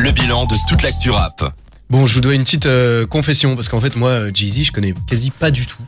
le 0.00 0.10
bilan 0.12 0.46
de 0.46 0.54
toute 0.68 0.82
l'actu 0.82 1.10
rap. 1.10 1.52
Bon, 1.90 2.06
je 2.06 2.14
vous 2.14 2.20
dois 2.20 2.34
une 2.34 2.44
petite 2.44 2.66
euh, 2.66 3.04
confession 3.04 3.56
parce 3.56 3.68
qu'en 3.68 3.80
fait 3.80 3.96
moi 3.96 4.10
euh, 4.10 4.30
Jay-Z 4.32 4.62
je 4.66 4.72
connais 4.72 4.94
quasi 5.08 5.30
pas 5.32 5.50
du 5.50 5.66
tout. 5.66 5.82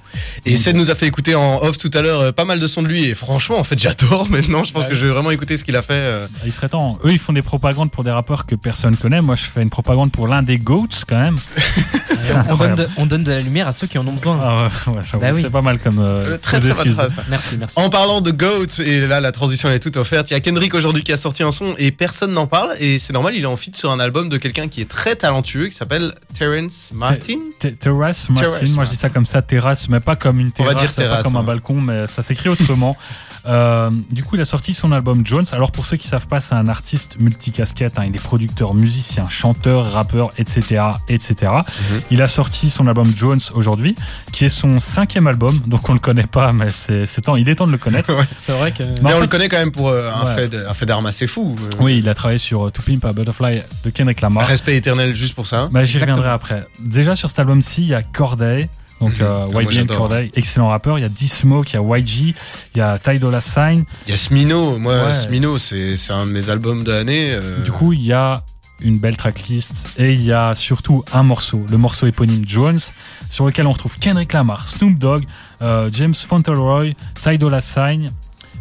Et 0.45 0.57
Seth 0.57 0.75
nous 0.75 0.91
a 0.91 0.97
fait 0.97 1.07
écouter 1.07 1.37
en 1.37 1.59
off 1.63 1.79
tout 1.79 1.91
à 1.95 2.03
l'heure 2.03 2.21
euh, 2.21 2.33
pas 2.33 2.45
mal 2.45 2.59
de 2.59 2.67
sons 2.67 2.83
de 2.83 2.89
lui 2.89 3.05
et 3.05 3.15
franchement 3.15 3.59
en 3.59 3.65
fait 3.65 3.79
j'adore 3.79 4.29
maintenant. 4.31 4.65
Je 4.65 4.73
pense 4.73 4.83
Ouais. 4.85 4.89
que 4.91 4.97
je 4.97 5.07
vais 5.07 5.13
vraiment 5.13 5.31
écouter 5.31 5.57
ce 5.57 5.63
qu'il 5.65 5.77
a 5.77 5.83
fait. 5.83 5.93
euh. 5.95 6.27
Il 6.45 6.53
serait 6.53 6.69
temps. 6.69 6.99
Eux, 7.05 7.13
ils 7.13 7.21
font 7.21 7.33
des 7.33 7.43
propagandes 7.43 7.93
pour 7.93 8.03
des 8.03 8.11
rappeurs 8.11 8.47
que 8.47 8.57
personne 8.57 8.97
connaît. 8.97 9.21
Moi, 9.23 9.37
je 9.37 9.45
fais 9.45 9.63
une 9.63 9.71
propagande 9.71 10.11
pour 10.11 10.27
l'un 10.27 10.43
des 10.43 10.59
GOATs, 10.59 11.05
quand 11.09 11.19
même. 11.21 11.39
On 12.51 12.57
donne, 12.57 12.75
de, 12.75 12.89
on 12.97 13.07
donne 13.07 13.25
de 13.25 13.33
la 13.33 13.41
lumière 13.41 13.69
à 13.69 13.73
ceux 13.73 13.87
qui 13.87 13.99
en 13.99 14.07
ont 14.07 14.13
besoin. 14.13 14.39
Ah 14.43 14.69
ouais, 14.87 14.95
ouais, 14.95 15.03
Bah 15.21 15.31
oui. 15.35 15.43
C'est 15.43 15.51
pas 15.51 15.63
mal 15.63 15.79
comme. 15.79 15.99
euh, 15.99 16.37
très 16.39 16.59
très 16.61 16.69
excuse. 16.69 17.01
Merci, 17.29 17.57
merci. 17.59 17.79
En 17.79 17.89
parlant 17.91 18.21
de 18.21 18.31
Goat, 18.31 18.81
et 18.85 19.01
là 19.07 19.21
la 19.21 19.33
transition 19.33 19.69
elle 19.69 19.77
est 19.77 19.81
toute 19.81 19.97
offerte, 19.97 20.31
il 20.31 20.35
y 20.35 20.37
a 20.37 20.41
Kendrick 20.41 20.75
aujourd'hui 20.75 21.03
qui 21.03 21.13
a 21.13 21.17
sorti 21.17 21.43
un 21.43 21.53
son 21.53 21.75
et 21.79 21.91
personne 21.91 22.33
n'en 22.33 22.47
parle 22.47 22.73
et 22.81 22.99
c'est 22.99 23.13
normal, 23.13 23.35
il 23.37 23.43
est 23.43 23.47
en 23.47 23.57
feat 23.57 23.77
sur 23.77 23.91
un 23.91 24.01
album 24.01 24.29
de 24.29 24.37
quelqu'un 24.37 24.69
qui 24.69 24.81
est 24.81 24.89
très 24.89 25.17
talentueux 25.17 25.69
qui 25.69 25.75
s'appelle 25.75 26.15
Terrence 26.39 26.91
Martin. 26.95 27.39
Te- 27.59 27.69
Terrace 27.69 28.29
Martin, 28.29 28.51
Terrace, 28.51 28.71
moi 28.75 28.85
je 28.85 28.91
dis 28.91 28.97
ça 28.97 29.09
comme 29.09 29.27
ça, 29.27 29.43
terrasse, 29.43 29.89
mais 29.89 30.01
pas 30.01 30.17
comme 30.17 30.41
une 30.41 30.51
On 30.59 30.65
va 30.65 30.75
terrasse, 30.75 30.95
dire 30.95 31.05
terrasse, 31.05 31.19
pas 31.19 31.23
comme 31.25 31.37
un 31.37 31.41
hein. 31.41 31.45
balcon, 31.45 31.81
mais 31.81 32.07
ça 32.07 32.23
s'écrit 32.23 32.49
autrement. 32.49 32.97
Euh, 33.45 33.91
du 34.09 34.23
coup, 34.23 34.37
il 34.37 34.41
a 34.41 34.45
sorti 34.45 34.73
son 34.73 34.93
album 34.93 35.27
Jones. 35.27 35.45
Alors 35.51 35.73
pour 35.73 35.85
ceux 35.87 35.97
qui 35.97 36.07
savent 36.07 36.29
pas, 36.29 36.41
c'est 36.41 36.55
un 36.55 36.69
artiste 36.69 37.17
multicasquette. 37.19 37.99
Hein. 37.99 38.05
Il 38.07 38.15
est 38.15 38.23
producteur, 38.23 38.73
musicien, 38.73 39.29
chanteur, 39.29 39.91
rappeur, 39.93 40.31
etc., 40.39 40.83
etc. 41.09 41.51
Il 42.13 42.21
a 42.21 42.29
sorti 42.29 42.69
son 42.69 42.87
album 42.87 43.11
Jones 43.17 43.41
aujourd'hui, 43.55 43.97
qui 44.33 44.45
est 44.45 44.49
son 44.51 44.79
cinquième 44.81 45.27
album. 45.27 45.61
Donc 45.67 45.89
on 45.89 45.95
le 45.95 45.99
connaît 45.99 46.27
pas, 46.27 46.53
mais 46.53 46.71
c'est 46.71 47.07
c'est 47.07 47.23
temps. 47.23 47.37
Il 47.37 47.49
est 47.49 47.55
temps 47.55 47.67
de 47.67 47.73
le 47.73 47.79
connaître. 47.79 48.11
C'est 48.39 48.53
vrai 48.53 48.71
que. 48.73 48.83
Mais 49.03 49.15
on 49.15 49.21
le 49.21 49.27
connaît 49.27 49.49
quand 49.49 49.57
même 49.59 49.73
pour 49.73 49.89
euh, 49.89 50.11
un, 50.15 50.27
Ouais. 50.27 50.35
fait 50.37 50.49
de- 50.49 50.65
un 50.67 50.75
fait 50.75 50.85
d'armes 50.87 51.07
assez 51.07 51.27
fou. 51.27 51.57
euh. 51.61 51.71
Oui, 51.81 51.99
il 51.99 52.09
a 52.09 52.15
travaillé 52.15 52.39
sur 52.39 52.67
euh, 52.67 52.71
To 52.71 52.83
Pimp 52.83 53.05
a 53.07 53.13
Butterfly 53.13 53.63
de 53.85 53.91
Kendrick 53.91 54.21
Lamar. 54.21 54.47
Respect 54.47 54.77
éternel 54.77 55.15
juste 55.15 55.35
pour 55.35 55.47
ça. 55.47 55.69
Bah, 55.73 55.85
J'y 55.85 55.99
reviendrai 55.99 56.29
après. 56.31 56.67
Déjà 56.81 57.15
sur 57.17 57.31
cet 57.31 57.39
album-ci, 57.39 57.83
il 57.83 57.89
y 57.89 57.95
a 57.95 58.03
Corday. 58.03 58.69
Donc 59.01 59.15
Mhm. 59.15 59.23
euh, 59.23 59.47
Ah. 59.51 59.95
Corday, 59.97 60.31
excellent 60.35 60.69
rappeur. 60.69 60.99
Il 60.99 61.03
y 61.03 61.05
a 61.05 61.09
D-Smoke, 61.09 61.71
il 61.71 61.75
y 61.75 61.79
a 61.79 61.99
YG, 61.99 62.35
il 62.75 62.79
y 62.79 62.81
a 62.83 62.99
Ty 62.99 63.19
Dolla 63.19 63.41
Sign. 63.41 63.85
Il 64.07 64.11
y 64.11 64.13
a 64.13 64.17
Smino, 64.17 64.79
moi 64.79 65.07
Ouais. 65.07 65.13
Smino 65.13 65.57
c'est 65.59 65.97
c'est 65.97 66.13
un 66.13 66.27
de 66.27 66.31
mes 66.31 66.51
albums 66.51 66.85
de 66.85 66.93
l'année. 66.93 67.33
euh. 67.33 67.63
Du 67.63 67.73
coup, 67.73 67.93
il 67.95 68.05
y 68.05 68.13
a 68.13 68.45
une 68.83 68.99
belle 68.99 69.17
tracklist 69.17 69.89
et 69.99 70.13
il 70.13 70.23
y 70.23 70.33
a 70.33 70.55
surtout 70.55 71.05
un 71.13 71.23
morceau, 71.23 71.65
le 71.71 71.79
morceau 71.79 72.07
éponyme 72.07 72.45
Jones, 72.47 72.79
sur 73.29 73.47
lequel 73.47 73.67
on 73.67 73.73
retrouve 73.73 73.99
Kendrick 73.99 74.33
Lamar, 74.33 74.67
Snoop 74.67 74.99
Dogg, 74.99 75.25
euh, 75.61 75.89
James 75.93 76.15
Fauntleroy, 76.15 76.95
Ty 77.23 77.39
Dolla 77.39 77.61
Sign 77.61 78.13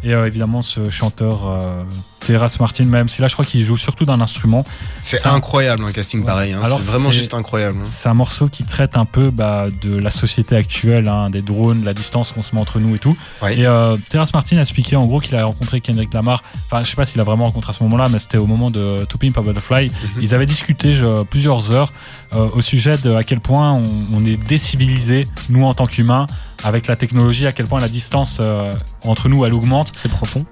et 0.02 0.14
euh, 0.14 0.26
évidemment 0.26 0.62
ce 0.62 0.90
chanteur 0.90 1.46
euh, 1.46 1.84
Terrace 2.24 2.58
Martin, 2.60 2.84
même 2.84 3.08
si 3.08 3.20
là 3.20 3.28
je 3.28 3.32
crois 3.34 3.44
qu'il 3.44 3.64
joue 3.64 3.76
surtout 3.76 4.04
d'un 4.04 4.20
instrument. 4.20 4.64
c'est 5.00 5.26
incroyable 5.26 5.84
un 5.84 5.92
casting 5.92 6.20
Ouais. 6.20 6.26
pareil. 6.26 6.52
hein. 6.52 6.60
Alors, 6.64 6.78
C'est 6.80 6.86
vraiment 6.86 7.10
c'est- 7.10 7.16
juste 7.18 7.34
incroyable. 7.34 7.78
hein. 7.80 7.84
C'est 7.84 8.08
un 8.08 8.14
morceau 8.14 8.48
qui 8.48 8.64
traite 8.64 8.96
un 8.96 9.04
peu 9.04 9.30
bah, 9.30 9.66
de 9.82 9.96
la 9.96 10.10
société 10.10 10.56
actuelle, 10.56 11.08
hein, 11.08 11.30
des 11.30 11.42
drones, 11.42 11.84
la 11.84 11.94
distance 11.94 12.32
qu'on 12.32 12.42
se 12.42 12.54
met 12.54 12.60
entre 12.60 12.78
nous 12.78 12.94
et 12.94 12.98
tout. 12.98 13.16
Ouais. 13.42 13.58
Et 13.58 13.66
euh, 13.66 13.96
Terrace 14.10 14.32
Martin 14.32 14.58
a 14.58 14.60
expliqué 14.60 14.96
en 14.96 15.06
gros 15.06 15.20
qu'il 15.20 15.34
a 15.36 15.44
rencontré 15.44 15.80
Kendrick 15.80 16.12
Lamar. 16.14 16.42
Enfin, 16.66 16.82
je 16.82 16.88
sais 16.90 16.96
pas 16.96 17.04
s'il 17.04 17.20
a 17.20 17.24
vraiment 17.24 17.44
rencontré 17.44 17.70
à 17.70 17.72
ce 17.72 17.82
moment-là, 17.84 18.08
mais 18.10 18.18
c'était 18.18 18.38
au 18.38 18.46
moment 18.46 18.70
de 18.70 19.04
To 19.08 19.18
Pimp 19.18 19.36
a 19.38 19.42
Butterfly. 19.42 19.86
Mhm. 19.88 19.92
Ils 20.22 20.34
avaient 20.34 20.46
discuté 20.46 20.92
je- 20.94 21.24
plusieurs 21.24 21.70
heures 21.72 21.92
euh, 22.34 22.48
au 22.54 22.60
sujet 22.60 22.96
de 22.98 23.14
à 23.14 23.24
quel 23.24 23.40
point 23.40 23.72
on, 23.72 23.82
on 24.14 24.24
est 24.24 24.36
décivilisé, 24.36 25.26
nous 25.50 25.64
en 25.64 25.74
tant 25.74 25.86
qu'humains, 25.86 26.26
avec 26.64 26.86
la 26.86 26.96
technologie, 26.96 27.46
à 27.46 27.52
quel 27.52 27.66
point 27.66 27.80
la 27.80 27.88
distance 27.88 28.38
euh, 28.40 28.72
entre 29.04 29.28
nous 29.28 29.44
elle 29.44 29.52
augmente. 29.54 29.90
C'est 29.94 30.08
profond. 30.10 30.46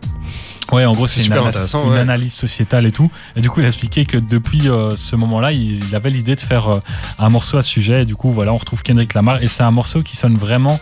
Ouais, 0.72 0.84
en 0.84 0.92
gros, 0.92 1.06
C'est 1.06 1.24
une, 1.24 1.32
ouais. 1.34 1.98
analyse 1.98 2.32
sociétale 2.32 2.86
et 2.86 2.92
tout. 2.92 3.10
Et 3.36 3.40
du 3.40 3.50
coup, 3.50 3.60
il 3.60 3.64
a 3.64 3.66
expliqué 3.66 4.04
que 4.04 4.16
depuis 4.16 4.68
euh, 4.68 4.94
ce 4.96 5.16
moment-là, 5.16 5.52
il, 5.52 5.84
il 5.88 5.96
avait 5.96 6.10
l'idée 6.10 6.36
de 6.36 6.40
faire 6.40 6.68
euh, 6.68 6.80
un 7.18 7.28
morceau 7.28 7.58
à 7.58 7.62
ce 7.62 7.70
sujet. 7.70 8.02
Et 8.02 8.04
du 8.04 8.16
coup, 8.16 8.30
voilà, 8.30 8.52
on 8.52 8.56
retrouve 8.56 8.82
Kendrick 8.82 9.14
Lamar. 9.14 9.42
Et 9.42 9.48
c'est 9.48 9.62
un 9.62 9.70
morceau 9.70 10.02
qui 10.02 10.16
sonne 10.16 10.36
vraiment 10.36 10.78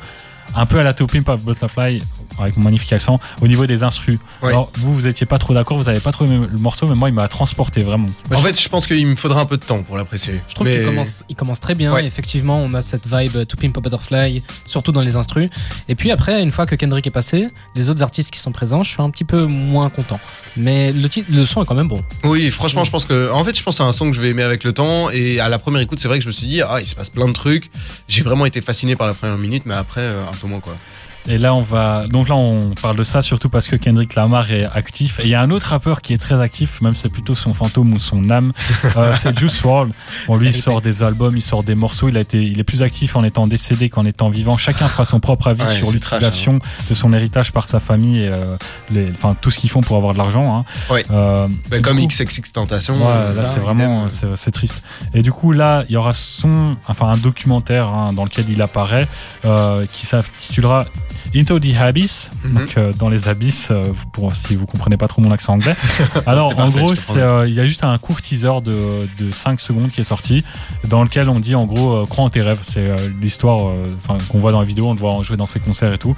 un 0.54 0.66
peu 0.66 0.78
à 0.78 0.82
la 0.82 0.94
To 0.94 1.06
Pimp 1.06 1.28
a 1.28 1.36
Butterfly, 1.36 2.02
avec 2.42 2.56
mon 2.56 2.64
magnifique 2.64 2.92
accent, 2.92 3.20
au 3.40 3.48
niveau 3.48 3.66
des 3.66 3.82
instrus. 3.82 4.18
Ouais. 4.42 4.48
Alors, 4.50 4.70
vous, 4.76 4.94
vous 4.94 5.06
étiez 5.06 5.26
pas 5.26 5.38
trop 5.38 5.54
d'accord, 5.54 5.76
vous 5.76 5.88
avez 5.88 6.00
pas 6.00 6.12
trop 6.12 6.24
aimé 6.24 6.46
le 6.50 6.58
morceau, 6.58 6.86
mais 6.86 6.94
moi, 6.94 7.08
il 7.08 7.14
m'a 7.14 7.28
transporté 7.28 7.82
vraiment. 7.82 8.08
En 8.34 8.38
fait, 8.38 8.60
je 8.60 8.68
pense 8.68 8.86
qu'il 8.86 9.06
me 9.06 9.16
faudra 9.16 9.40
un 9.40 9.46
peu 9.46 9.56
de 9.56 9.64
temps 9.64 9.82
pour 9.82 9.96
l'apprécier. 9.96 10.40
Je 10.48 10.54
trouve 10.54 10.66
Mais- 10.66 10.76
qu'il 10.76 10.84
commence, 10.84 11.16
il 11.28 11.36
commence 11.36 11.60
très 11.60 11.74
bien. 11.74 11.92
Ouais. 11.92 12.04
Effectivement, 12.04 12.58
on 12.60 12.74
a 12.74 12.82
cette 12.82 13.06
vibe 13.06 13.46
To 13.46 13.56
Pimp 13.56 13.76
a 13.76 13.80
Butterfly, 13.80 14.42
surtout 14.64 14.92
dans 14.92 15.00
les 15.02 15.16
instrus. 15.16 15.48
Et 15.88 15.94
puis 15.94 16.10
après, 16.10 16.42
une 16.42 16.52
fois 16.52 16.66
que 16.66 16.74
Kendrick 16.74 17.06
est 17.06 17.10
passé, 17.10 17.48
les 17.74 17.90
autres 17.90 18.02
artistes 18.02 18.30
qui 18.30 18.38
sont 18.40 18.52
présents, 18.52 18.82
je 18.82 18.90
suis 18.90 19.02
un 19.02 19.10
petit 19.10 19.24
peu 19.24 19.46
moins 19.46 19.90
content. 19.90 20.20
Mais 20.56 20.92
le, 20.92 21.08
titre, 21.08 21.28
le 21.30 21.46
son 21.46 21.62
est 21.62 21.66
quand 21.66 21.74
même 21.74 21.88
bon. 21.88 22.02
Oui, 22.24 22.50
franchement, 22.50 22.84
je 22.84 22.90
pense 22.90 23.04
que, 23.04 23.30
en 23.32 23.44
fait, 23.44 23.56
je 23.56 23.62
pense 23.62 23.76
que 23.76 23.82
c'est 23.82 23.88
un 23.88 23.92
son 23.92 24.10
que 24.10 24.16
je 24.16 24.20
vais 24.20 24.30
aimer 24.30 24.42
avec 24.42 24.64
le 24.64 24.72
temps. 24.72 25.10
Et 25.10 25.40
à 25.40 25.48
la 25.48 25.58
première 25.58 25.80
écoute, 25.80 26.00
c'est 26.00 26.08
vrai 26.08 26.18
que 26.18 26.24
je 26.24 26.28
me 26.28 26.32
suis 26.32 26.46
dit, 26.46 26.62
ah, 26.62 26.80
il 26.80 26.86
se 26.86 26.94
passe 26.94 27.10
plein 27.10 27.28
de 27.28 27.32
trucs. 27.32 27.70
J'ai 28.08 28.22
vraiment 28.22 28.46
été 28.46 28.60
fasciné 28.60 28.96
par 28.96 29.06
la 29.06 29.14
première 29.14 29.38
minute, 29.38 29.64
mais 29.66 29.74
après, 29.74 30.00
euh, 30.00 30.22
un 30.22 30.36
peu 30.36 30.46
moins, 30.46 30.60
quoi. 30.60 30.74
Et 31.28 31.36
là, 31.38 31.54
on 31.54 31.60
va. 31.62 32.06
Donc 32.08 32.28
là, 32.28 32.36
on 32.36 32.70
parle 32.80 32.96
de 32.96 33.02
ça 33.02 33.20
surtout 33.22 33.48
parce 33.50 33.68
que 33.68 33.76
Kendrick 33.76 34.14
Lamar 34.14 34.50
est 34.50 34.64
actif. 34.64 35.20
Et 35.20 35.24
il 35.24 35.28
y 35.28 35.34
a 35.34 35.42
un 35.42 35.50
autre 35.50 35.66
rappeur 35.68 36.00
qui 36.00 36.14
est 36.14 36.16
très 36.18 36.40
actif, 36.40 36.80
même 36.80 36.94
si 36.94 37.02
c'est 37.02 37.12
plutôt 37.12 37.34
son 37.34 37.52
fantôme 37.52 37.92
ou 37.92 37.98
son 37.98 38.30
âme. 38.30 38.52
euh, 38.96 39.14
c'est 39.18 39.38
Juice 39.38 39.62
WRLD. 39.62 39.92
Bon, 40.26 40.36
lui, 40.36 40.48
il 40.48 40.54
sort 40.54 40.80
des 40.80 41.02
albums, 41.02 41.36
il 41.36 41.42
sort 41.42 41.62
des 41.62 41.74
morceaux. 41.74 42.08
Il 42.08 42.16
a 42.16 42.20
été, 42.20 42.42
il 42.42 42.58
est 42.58 42.64
plus 42.64 42.82
actif 42.82 43.14
en 43.16 43.24
étant 43.24 43.46
décédé 43.46 43.90
qu'en 43.90 44.06
étant 44.06 44.30
vivant. 44.30 44.56
Chacun 44.56 44.88
fera 44.88 45.04
son 45.04 45.20
propre 45.20 45.48
avis 45.48 45.62
Ouais, 45.62 45.76
sur 45.76 45.90
l'utilisation 45.90 46.60
de 46.88 46.94
son 46.94 47.12
héritage 47.12 47.52
par 47.52 47.66
sa 47.66 47.78
famille 47.80 48.20
et 48.20 48.28
euh, 48.30 48.56
les, 48.90 49.10
enfin 49.10 49.36
tout 49.40 49.50
ce 49.50 49.58
qu'ils 49.58 49.70
font 49.70 49.80
pour 49.82 49.96
avoir 49.96 50.14
de 50.14 50.18
l'argent. 50.18 50.56
Hein. 50.58 50.64
Ouais. 50.90 51.04
Euh, 51.10 51.46
Bah, 51.70 51.80
comme 51.80 51.98
coup- 51.98 52.06
XXX 52.06 52.52
Tentation. 52.52 53.06
Ouais, 53.06 53.14
là 53.18 53.44
c'est 53.44 53.60
vraiment 53.60 54.06
c'est 54.08 54.50
triste. 54.50 54.82
Et 55.14 55.22
du 55.22 55.32
coup 55.32 55.52
là 55.52 55.84
il 55.88 55.92
y 55.92 55.96
aura 55.96 56.12
son 56.14 56.76
enfin 56.86 57.08
un 57.08 57.16
documentaire 57.16 57.88
hein, 57.88 58.12
dans 58.12 58.24
lequel 58.24 58.46
il 58.48 58.62
apparaît 58.62 59.08
qui 59.92 60.06
s'intitulera 60.06 60.86
Into 61.34 61.58
the 61.58 61.74
Abyss, 61.78 62.30
Mhm. 62.44 62.54
donc 62.54 62.76
euh, 62.76 62.92
dans 62.92 63.08
les 63.08 63.28
abysses 63.28 63.68
euh, 63.70 63.92
pour 64.12 64.34
si 64.34 64.56
vous 64.56 64.66
comprenez 64.66 64.96
pas 64.96 65.08
trop 65.08 65.20
mon 65.22 65.30
accent 65.30 65.52
anglais. 65.54 65.74
Alors 66.26 66.48
en 66.52 66.54
parfait, 66.54 66.78
gros 66.78 66.94
euh, 67.16 67.44
il 67.46 67.54
y 67.54 67.60
a 67.60 67.66
juste 67.66 67.84
un 67.84 67.96
court 67.98 68.20
teaser 68.22 68.60
de, 68.64 69.08
de 69.18 69.30
5 69.30 69.60
secondes 69.60 69.90
qui 69.90 70.00
est 70.00 70.04
sorti 70.04 70.44
dans 70.88 71.02
lequel 71.02 71.28
on 71.28 71.38
dit 71.40 71.54
en 71.54 71.66
gros 71.66 71.92
euh, 71.92 72.04
crois 72.06 72.24
en 72.24 72.30
tes 72.30 72.40
rêves. 72.42 72.60
C'est 72.62 72.80
euh, 72.88 72.96
l'histoire 73.20 73.68
euh, 73.68 73.86
qu'on 74.28 74.38
voit 74.38 74.52
dans 74.52 74.60
la 74.60 74.66
vidéo, 74.66 74.86
on 74.88 74.94
le 74.94 74.98
voit 74.98 75.12
en 75.12 75.22
jouer 75.22 75.36
dans 75.36 75.46
ses 75.46 75.60
concerts 75.60 75.92
et 75.92 75.98
tout. 75.98 76.14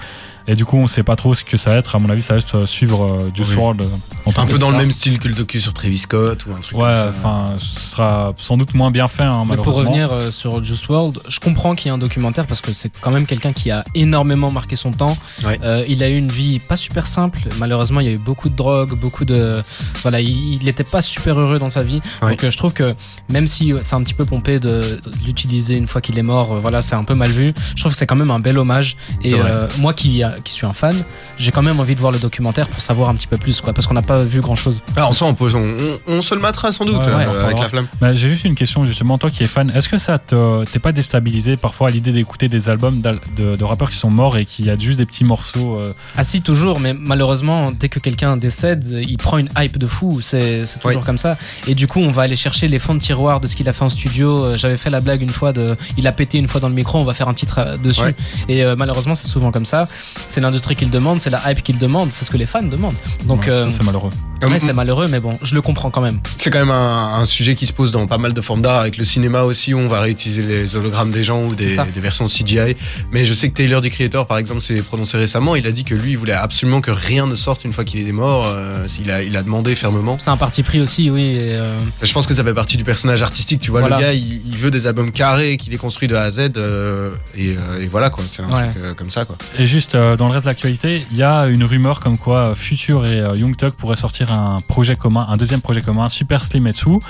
Et 0.50 0.56
du 0.56 0.64
coup 0.64 0.76
on 0.76 0.88
sait 0.88 1.04
pas 1.04 1.14
trop 1.14 1.32
ce 1.32 1.44
que 1.44 1.56
ça 1.56 1.70
va 1.70 1.76
être. 1.76 1.94
À 1.94 2.00
mon 2.00 2.08
avis 2.08 2.22
ça 2.22 2.34
va 2.34 2.40
être 2.40 2.58
euh, 2.58 2.66
suivre 2.66 3.04
euh, 3.04 3.30
Juice 3.32 3.50
Oui. 3.50 3.56
WRLD 3.56 3.82
euh, 3.82 3.86
en 4.26 4.32
Un 4.36 4.46
peu 4.46 4.58
dans 4.58 4.70
le 4.70 4.76
même 4.76 4.90
style 4.90 5.20
que 5.20 5.28
le 5.28 5.34
docu 5.34 5.60
sur 5.60 5.72
Travis 5.72 5.98
Scott 5.98 6.44
ou 6.46 6.50
un 6.52 6.58
truc 6.58 6.76
Ouais, 6.76 6.86
comme 6.86 6.94
ça. 6.94 7.12
enfin, 7.16 7.54
ce 7.58 7.80
sera 7.90 8.32
sans 8.36 8.56
doute 8.56 8.74
moins 8.74 8.90
bien 8.90 9.06
fait, 9.06 9.22
hein, 9.22 9.44
Mais 9.48 9.56
pour 9.56 9.76
revenir 9.76 10.10
euh, 10.12 10.32
sur 10.32 10.62
Juice 10.64 10.88
WRLD, 10.88 11.20
je 11.28 11.38
comprends 11.38 11.76
qu'il 11.76 11.86
y 11.86 11.88
ait 11.90 11.94
un 11.94 11.98
documentaire 11.98 12.48
parce 12.48 12.60
que 12.60 12.72
c'est 12.72 12.90
quand 13.00 13.12
même 13.12 13.26
quelqu'un 13.26 13.52
qui 13.52 13.70
a 13.70 13.84
énormément 13.94 14.50
marqué 14.50 14.74
son 14.74 14.90
temps. 14.90 15.16
Ouais. 15.44 15.60
Euh, 15.62 15.84
il 15.88 16.02
a 16.02 16.10
eu 16.10 16.16
une 16.16 16.32
vie 16.32 16.58
pas 16.58 16.76
super 16.76 17.06
simple. 17.06 17.40
Malheureusement, 17.58 18.00
il 18.00 18.06
y 18.06 18.10
a 18.10 18.12
eu 18.12 18.18
beaucoup 18.18 18.48
de 18.48 18.56
drogue, 18.56 18.98
beaucoup 18.98 19.24
de 19.24 19.62
voilà, 20.02 20.20
il 20.20 20.64
n'était 20.64 20.84
pas 20.84 21.00
super 21.00 21.38
heureux 21.38 21.60
dans 21.60 21.70
sa 21.70 21.84
vie. 21.84 22.00
Ouais. 22.22 22.30
Donc 22.30 22.44
euh, 22.44 22.50
je 22.50 22.58
trouve 22.58 22.72
que 22.72 22.94
même 23.30 23.46
si 23.46 23.72
c'est 23.82 23.94
un 23.94 24.02
petit 24.02 24.14
peu 24.14 24.24
pompé 24.24 24.58
de, 24.58 25.00
l'utiliser 25.24 25.76
une 25.76 25.86
fois 25.86 26.00
qu'il 26.00 26.18
est 26.18 26.22
mort, 26.22 26.52
euh, 26.52 26.60
voilà, 26.60 26.82
c'est 26.82 26.96
un 26.96 27.04
peu 27.04 27.14
mal 27.14 27.30
vu. 27.30 27.54
Je 27.76 27.80
trouve 27.80 27.92
que 27.92 27.98
c'est 27.98 28.06
quand 28.06 28.16
même 28.16 28.30
un 28.30 28.40
bel 28.40 28.58
hommage. 28.58 28.96
Et 29.22 29.34
euh, 29.34 29.68
moi 29.78 29.94
qui, 29.94 30.22
qui 30.42 30.52
suis 30.52 30.66
un 30.66 30.72
fan, 30.72 30.96
j'ai 31.38 31.50
quand 31.50 31.62
même 31.62 31.80
envie 31.80 31.94
de 31.94 32.00
voir 32.00 32.12
le 32.12 32.18
documentaire 32.18 32.68
pour 32.68 32.80
savoir 32.82 33.08
un 33.08 33.14
petit 33.14 33.26
peu 33.26 33.36
plus, 33.36 33.60
quoi, 33.60 33.72
parce 33.72 33.86
qu'on 33.86 33.94
n'a 33.94 34.02
pas 34.02 34.22
vu 34.22 34.40
grand 34.40 34.54
chose. 34.54 34.82
Alors, 34.96 35.14
ça, 35.14 35.24
on, 35.24 35.34
peut, 35.34 35.50
on, 35.54 35.58
on- 35.58 36.18
on 36.18 36.22
se 36.22 36.34
le 36.34 36.40
matera 36.40 36.72
sans 36.72 36.84
doute 36.84 36.96
Ouais, 36.98 37.06
euh, 37.08 37.16
ouais, 37.38 37.44
avec 37.44 37.58
la 37.58 37.68
flamme. 37.68 37.86
Bah, 38.00 38.14
J'ai 38.14 38.28
juste 38.28 38.44
une 38.44 38.54
question, 38.54 38.84
justement, 38.84 39.18
toi 39.18 39.30
qui 39.30 39.42
es 39.42 39.46
fan, 39.46 39.70
est-ce 39.74 39.88
que 39.88 39.98
ça 39.98 40.18
te- 40.18 40.64
t'es 40.64 40.78
pas 40.78 40.92
déstabilisé 40.92 41.56
parfois 41.56 41.88
à 41.88 41.90
l'idée 41.90 42.12
d'écouter 42.12 42.48
des 42.48 42.68
albums 42.68 43.00
de, 43.36 43.56
de 43.56 43.64
rappeurs 43.64 43.90
qui 43.90 43.96
sont 43.96 44.10
morts 44.10 44.36
et 44.36 44.44
qui 44.44 44.68
a 44.70 44.78
juste 44.78 44.98
des 44.98 45.06
petits 45.06 45.24
morceaux 45.24 45.76
euh, 45.78 45.92
Ah 46.16 46.24
si, 46.24 46.42
toujours, 46.42 46.80
mais 46.80 46.94
malheureusement, 46.94 47.70
dès 47.72 47.88
que 47.88 47.98
quelqu'un 48.00 48.36
décède, 48.36 48.84
il 49.06 49.16
prend 49.18 49.38
une 49.38 49.48
hype 49.58 49.78
de 49.78 49.86
fou, 49.86 50.20
c'est 50.20 50.64
toujours 50.80 51.00
Oui. 51.00 51.04
comme 51.06 51.18
ça. 51.18 51.36
Et 51.66 51.74
du 51.74 51.86
coup, 51.86 52.00
on 52.00 52.10
va 52.10 52.22
aller 52.22 52.36
chercher 52.36 52.68
les 52.68 52.78
fonds 52.78 52.94
de 52.94 53.00
tiroir 53.00 53.41
de 53.41 53.47
ce 53.47 53.56
qu'il 53.56 53.68
a 53.68 53.72
fait 53.72 53.84
en 53.84 53.91
studio. 53.91 54.44
Euh, 54.44 54.56
J'avais 54.56 54.76
fait 54.76 54.91
la 54.91 55.00
blague 55.00 55.22
une 55.22 55.30
fois 55.30 55.53
de... 55.53 55.76
Il 55.97 56.06
a 56.06 56.12
pété 56.12 56.38
une 56.38 56.48
fois 56.48 56.60
dans 56.60 56.68
le 56.68 56.74
micro, 56.74 56.98
on 56.98 57.04
va 57.04 57.15
faire 57.15 57.28
un 57.28 57.34
titre 57.34 57.59
euh, 57.59 57.76
dessus. 57.76 58.00
Ouais. 58.03 58.15
Et 58.48 58.65
euh, 58.65 58.74
malheureusement, 58.76 59.15
c'est 59.15 59.28
souvent 59.28 59.50
comme 59.53 59.66
ça. 59.66 59.84
C'est 60.26 60.40
l'industrie 60.40 60.76
qui 60.76 60.84
le 60.84 60.90
demande, 60.90 61.20
c'est 61.20 61.30
la 61.30 61.50
hype 61.50 61.62
qui 61.62 61.72
le 61.72 61.78
demande, 61.78 62.12
c'est 62.12 62.24
ce 62.24 62.30
que 62.30 62.36
les 62.36 62.46
fans 62.46 62.62
demandent. 62.62 62.94
Donc, 63.24 63.42
ouais, 63.42 63.50
euh, 63.50 63.70
c'est 63.70 63.82
malheureux. 63.82 64.10
Ouais, 64.48 64.54
Euh, 64.54 64.59
c'est 64.59 64.72
malheureux, 64.72 65.09
mais 65.09 65.21
bon, 65.21 65.39
je 65.42 65.54
le 65.54 65.63
comprends 65.63 65.91
quand 65.91 66.01
même. 66.01 66.21
C'est 66.37 66.51
quand 66.51 66.59
même 66.59 66.71
un, 66.71 67.15
un 67.21 67.25
sujet 67.27 67.54
qui 67.54 67.66
se 67.66 67.72
pose 67.72 67.92
dans 67.92 68.07
pas 68.07 68.19
mal 68.19 68.33
de 68.34 68.41
formes 68.41 68.63
d'art, 68.63 68.81
avec 68.81 68.97
le 68.97 69.04
cinéma 69.04 69.42
aussi, 69.42 69.75
où 69.75 69.78
on 69.78 69.89
va 69.89 70.01
réutiliser 70.01 70.42
les 70.42 70.77
hologrammes 70.77 71.10
des 71.10 71.25
gens 71.25 71.42
ou 71.45 71.54
des, 71.54 71.77
versions 71.97 72.27
CGI. 72.27 72.77
Mais 73.13 73.25
je 73.25 73.34
sais 73.34 73.48
que 73.48 73.54
Taylor, 73.54 73.81
du 73.81 73.91
Creator, 73.91 74.27
par 74.27 74.39
exemple, 74.39 74.60
s'est 74.63 74.81
prononcé 74.83 75.16
récemment. 75.19 75.57
Il 75.57 75.66
a 75.66 75.72
dit 75.72 75.84
que 75.84 75.95
lui, 75.95 76.13
il 76.13 76.19
voulait 76.19 76.33
absolument 76.33 76.81
que 76.81 76.91
rien 76.91 77.27
ne 77.27 77.34
sorte 77.34 77.65
une 77.65 77.72
fois 77.72 77.84
qu'il 77.84 78.07
est 78.07 78.13
mort. 78.13 78.47
Euh, 78.47 78.84
il, 79.01 79.10
a, 79.10 79.22
il 79.22 79.37
a 79.37 79.42
demandé 79.42 79.75
fermement. 79.75 80.16
C'est 80.19 80.31
un 80.31 80.37
parti 80.37 80.63
pris 80.63 80.81
aussi, 80.81 81.10
oui. 81.10 81.22
et, 81.22 81.54
euh, 81.54 81.77
Je 82.03 82.13
pense 82.13 82.27
que 82.27 82.34
ça 82.34 82.42
fait 82.45 82.54
partie 82.54 82.77
du 82.77 82.84
personnage 82.84 83.22
artistique. 83.22 83.60
Tu 83.60 83.71
vois, 83.71 83.81
Voilà. 83.81 83.97
le 83.97 84.03
gars, 84.03 84.13
il, 84.15 84.47
il 84.47 84.57
veut 84.57 84.71
des 84.71 84.87
albums 84.87 85.13
carrés 85.13 85.57
qu'il 85.57 85.72
est 85.75 85.78
construit 85.78 86.09
de 86.09 86.15
A 86.15 86.22
à 86.22 86.31
Z. 86.31 86.53
euh, 86.57 87.10
et, 87.37 87.57
et 87.81 87.87
voilà, 87.87 88.10
quoi. 88.10 88.25
C'est 88.27 88.42
un 88.42 88.48
Ouais. 88.51 88.71
truc 88.71 88.83
euh, 88.83 88.95
comme 88.95 89.10
ça, 89.10 89.25
quoi. 89.25 89.37
Et 89.59 89.66
juste 89.66 89.95
euh, 89.95 90.16
dans 90.16 90.27
le 90.28 90.33
reste 90.34 90.45
de 90.47 90.51
l'actualité, 90.51 91.07
il 91.10 91.16
y 91.16 91.22
a 91.22 91.47
une 91.47 91.65
rumeur 91.65 92.01
comme 92.01 92.16
quoi 92.19 92.54
Future 92.54 93.07
et 93.07 93.21
euh, 93.21 93.34
Young 93.37 93.57
Thug 93.57 93.72
pourraient 93.72 93.97
sortir 93.97 94.29
un 94.30 94.56
projet 94.66 94.97
commun, 94.97 95.27
un 95.28 95.36
deuxième 95.36 95.60
projet 95.60 95.80
commun, 95.80 96.09
Super 96.09 96.44
Slim 96.44 96.66
et 96.66 96.72
tout. 96.72 97.00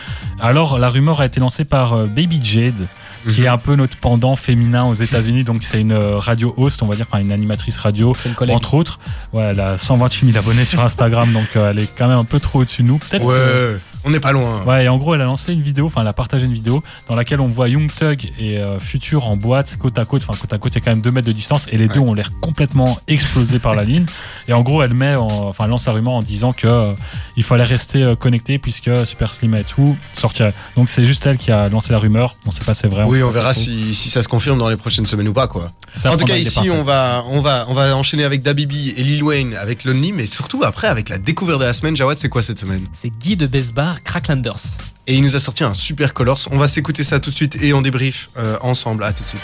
Alors 0.41 0.79
la 0.79 0.89
rumeur 0.89 1.21
a 1.21 1.27
été 1.27 1.41
lancée 1.41 1.65
par 1.65 1.93
euh, 1.95 2.07
Baby 2.07 2.41
Jade, 2.43 2.87
qui 3.29 3.41
Mhm. 3.41 3.47
est 3.47 3.49
un 3.49 3.59
peu 3.59 3.75
notre 3.77 3.97
pendant 3.99 4.35
féminin 4.37 4.85
aux 4.85 4.95
États-Unis. 4.95 5.45
Donc 5.45 5.63
c'est 5.63 5.81
une 5.81 5.93
euh, 5.93 6.19
radio 6.19 6.55
host, 6.57 6.83
on 6.83 6.87
va 6.87 6.97
dire, 6.97 7.07
enfin 7.11 7.23
une 7.23 7.33
animatrice 7.33 7.77
radio. 7.79 8.15
Une. 8.25 8.51
Entre 8.51 8.75
autres, 8.75 8.99
ouais, 9.33 9.43
elle 9.43 9.61
a 9.61 9.77
128 9.79 10.33
000 10.33 10.39
abonnés 10.39 10.65
sur 10.65 10.83
Instagram, 10.83 11.33
donc 11.33 11.49
euh, 11.57 11.71
elle 11.71 11.79
est 11.81 11.93
quand 11.97 12.09
même 12.09 12.19
un 12.19 12.25
peu 12.25 12.41
trop 12.41 12.61
au-dessus 12.61 12.83
de 12.83 12.89
nous. 12.89 12.99
Peut-être 12.99 13.27
que- 13.27 13.81
on 14.05 14.11
n'est 14.11 14.21
pas 14.21 14.33
loin. 14.33 14.63
Ouais, 14.65 14.85
et 14.85 14.89
en 14.89 14.97
gros, 14.99 15.15
elle 15.15 15.21
a 15.21 15.25
lancé 15.25 15.53
une 15.53 15.63
vidéo, 15.63 15.87
enfin, 15.87 16.01
elle 16.03 16.07
a 16.09 16.13
partagé 16.13 16.47
une 16.47 16.53
vidéo 16.55 16.83
dans 17.09 17.15
laquelle 17.15 17.41
on 17.41 17.49
voit 17.49 17.69
Young 17.69 17.91
Thug 17.93 18.31
et 18.39 18.59
euh, 18.59 18.79
Future 18.81 19.27
en 19.27 19.37
boîte, 19.37 19.77
côte 19.79 19.99
à 19.99 20.05
côte. 20.05 20.23
Enfin, 20.27 20.39
côte 20.41 20.53
à 20.53 20.59
côte, 20.59 20.73
il 20.75 20.79
y 20.79 20.83
a 20.83 20.85
quand 20.85 20.91
même 20.91 21.01
2 21.03 21.11
mètres 21.11 21.27
de 21.27 21.33
distance 21.33 21.67
et 21.71 21.77
les 21.77 21.89
deux 21.89 22.01
ont 22.01 22.15
l'air 22.15 22.33
complètement 22.41 22.99
explosés 23.09 23.59
par 23.59 23.75
la 23.75 23.85
ligne. 23.85 24.07
Et 24.49 24.53
en 24.53 24.63
gros, 24.63 24.83
elle 24.83 24.95
met, 24.95 25.15
en- 25.17 25.27
enfin, 25.49 25.65
elle 25.65 25.71
lance 25.71 25.87
un 25.89 25.93
rumeur 25.93 26.13
en 26.15 26.23
disant 26.23 26.53
que 26.53 26.67
euh, 26.67 26.93
il 27.37 27.43
fallait 27.43 27.65
rester 27.65 28.03
euh, 28.03 28.17
connecté 28.17 28.59
puisque 28.59 28.91
Super 29.07 29.33
Slim 29.35 29.55
et 29.55 29.65
tout 29.65 29.97
sortirait. 30.13 30.55
Donc, 30.77 30.89
c'est 30.89 31.05
juste 31.05 31.27
elle 31.27 31.37
qui 31.37 31.51
a 31.53 31.69
lancé 31.69 31.93
la 31.93 31.99
rumeur. 31.99 32.37
On 32.47 32.51
sait 32.51 32.65
pas 32.65 32.75
si 32.75 32.81
c'est 32.83 32.89
vrai. 32.89 33.05
Oui, 33.07 33.23
on 33.23 33.31
verra 33.31 33.53
si, 33.55 33.95
si 33.95 34.09
ça 34.11 34.23
se 34.23 34.29
confirme 34.29 34.59
dans 34.59 34.69
les 34.69 34.77
prochaines 34.77 35.07
semaines 35.07 35.29
ou 35.29 35.33
pas, 35.33 35.47
quoi. 35.49 35.71
Ça 35.97 36.11
en 36.13 36.17
tout 36.17 36.25
cas, 36.25 36.37
ici, 36.37 36.71
on 36.71 36.83
va, 36.85 37.25
on, 37.29 37.41
va, 37.43 37.67
on 37.69 37.75
va 37.75 37.95
enchaîner 37.97 38.25
avec 38.25 38.43
Dabibi 38.43 38.95
et 38.97 39.03
Lil 39.03 39.23
Wayne 39.23 39.55
avec 39.55 39.85
Lonely, 39.85 40.13
mais 40.13 40.27
surtout 40.27 40.63
après 40.65 40.87
avec 40.87 41.09
la 41.09 41.19
découverte 41.19 41.61
de 41.61 41.65
la 41.65 41.75
semaine. 41.75 41.97
Jawad, 41.97 42.17
c'est 42.19 42.29
quoi 42.29 42.43
cette 42.43 42.59
semaine? 42.59 42.87
C'est 42.93 43.11
Guy 43.11 43.37
de 43.37 43.47
Besbar, 43.47 43.90
Cracklanders. 44.03 44.61
Et 45.07 45.15
il 45.15 45.23
nous 45.23 45.35
a 45.35 45.41
sorti 45.41 45.65
un 45.65 45.75
super 45.75 46.15
Colors. 46.15 46.41
On 46.51 46.57
va 46.59 46.69
s'écouter 46.69 47.03
ça 47.05 47.19
tout 47.19 47.31
de 47.31 47.35
suite 47.35 47.57
et 47.61 47.73
on 47.73 47.83
débrief 47.83 48.31
euh, 48.37 48.57
ensemble. 48.61 49.03
À 49.05 49.13
tout 49.13 49.25
de 49.25 49.29
suite. 49.29 49.43